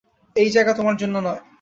[0.35, 1.41] এই জায়গা তোমার জন্য নয়।